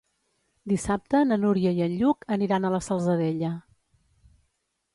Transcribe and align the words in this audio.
Dissabte 0.71 1.19
na 1.31 1.37
Núria 1.43 1.73
i 1.79 1.85
en 1.87 1.93
Lluc 1.99 2.27
aniran 2.37 2.65
a 2.65 2.73
la 2.77 2.81
Salzadella. 2.89 3.55